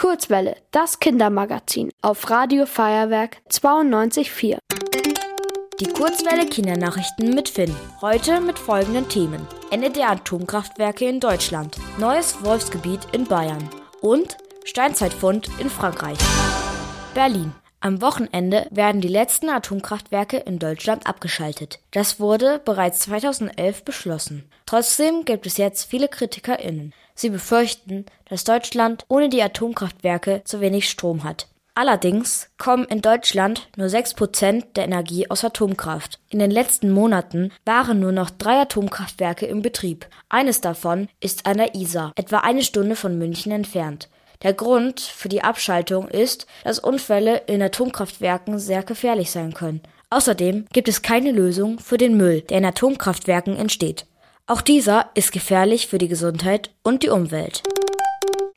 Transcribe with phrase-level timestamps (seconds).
[0.00, 4.56] Kurzwelle, das Kindermagazin auf Radio Feuerwerk 92.4.
[5.78, 7.76] Die Kurzwelle Kindernachrichten mit Finn.
[8.00, 9.46] Heute mit folgenden Themen.
[9.70, 13.68] Ende der Atomkraftwerke in Deutschland, neues Wolfsgebiet in Bayern
[14.00, 16.16] und Steinzeitfund in Frankreich.
[17.12, 17.52] Berlin.
[17.82, 21.78] Am Wochenende werden die letzten Atomkraftwerke in Deutschland abgeschaltet.
[21.92, 24.44] Das wurde bereits 2011 beschlossen.
[24.66, 26.92] Trotzdem gibt es jetzt viele KritikerInnen.
[27.14, 31.48] Sie befürchten, dass Deutschland ohne die Atomkraftwerke zu wenig Strom hat.
[31.74, 36.18] Allerdings kommen in Deutschland nur 6% der Energie aus Atomkraft.
[36.28, 40.06] In den letzten Monaten waren nur noch drei Atomkraftwerke im Betrieb.
[40.28, 44.10] Eines davon ist an der Isar, etwa eine Stunde von München entfernt.
[44.42, 49.82] Der Grund für die Abschaltung ist, dass Unfälle in Atomkraftwerken sehr gefährlich sein können.
[50.08, 54.06] Außerdem gibt es keine Lösung für den Müll, der in Atomkraftwerken entsteht.
[54.46, 57.62] Auch dieser ist gefährlich für die Gesundheit und die Umwelt.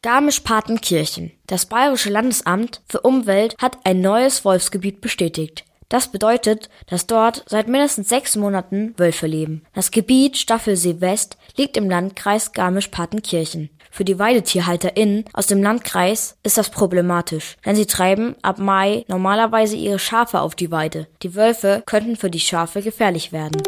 [0.01, 1.31] Garmisch-Partenkirchen.
[1.47, 5.65] Das Bayerische Landesamt für Umwelt hat ein neues Wolfsgebiet bestätigt.
[5.89, 9.63] Das bedeutet, dass dort seit mindestens sechs Monaten Wölfe leben.
[9.73, 13.69] Das Gebiet Staffelsee West liegt im Landkreis Garmisch-Partenkirchen.
[13.91, 19.75] Für die WeidetierhalterInnen aus dem Landkreis ist das problematisch, denn sie treiben ab Mai normalerweise
[19.75, 21.07] ihre Schafe auf die Weide.
[21.21, 23.61] Die Wölfe könnten für die Schafe gefährlich werden.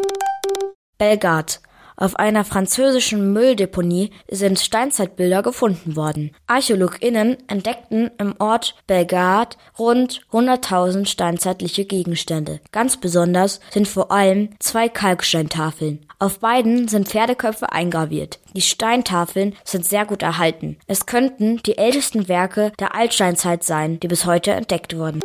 [0.98, 1.60] Belgard.
[1.96, 6.32] Auf einer französischen Mülldeponie sind Steinzeitbilder gefunden worden.
[6.46, 12.60] ArchäologInnen entdeckten im Ort Belgard rund 100.000 steinzeitliche Gegenstände.
[12.70, 16.04] Ganz besonders sind vor allem zwei Kalksteintafeln.
[16.18, 18.40] Auf beiden sind Pferdeköpfe eingraviert.
[18.54, 20.76] Die Steintafeln sind sehr gut erhalten.
[20.86, 25.20] Es könnten die ältesten Werke der Altsteinzeit sein, die bis heute entdeckt wurden.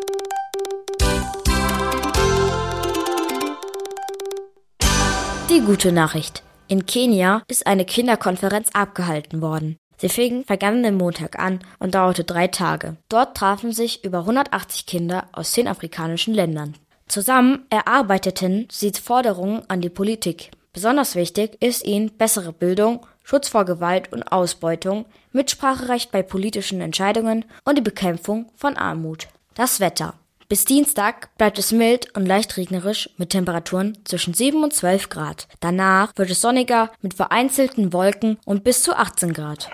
[5.50, 6.44] Die gute Nachricht.
[6.72, 9.76] In Kenia ist eine Kinderkonferenz abgehalten worden.
[9.98, 12.96] Sie fing vergangenen Montag an und dauerte drei Tage.
[13.10, 16.76] Dort trafen sich über 180 Kinder aus zehn afrikanischen Ländern.
[17.10, 20.52] Zusammen erarbeiteten sie Forderungen an die Politik.
[20.72, 25.04] Besonders wichtig ist ihnen bessere Bildung, Schutz vor Gewalt und Ausbeutung,
[25.34, 29.28] Mitspracherecht bei politischen Entscheidungen und die Bekämpfung von Armut.
[29.56, 30.14] Das Wetter.
[30.52, 35.48] Bis Dienstag bleibt es mild und leicht regnerisch mit Temperaturen zwischen 7 und 12 Grad.
[35.62, 39.70] Danach wird es sonniger mit vereinzelten Wolken und bis zu 18 Grad.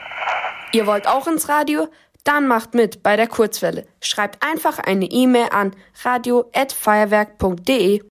[0.73, 1.87] Ihr wollt auch ins Radio?
[2.23, 3.87] Dann macht mit bei der Kurzwelle.
[4.01, 8.03] Schreibt einfach eine E-Mail an radio@feuerwerk.de.